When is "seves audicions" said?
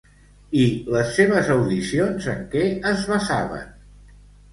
1.17-2.29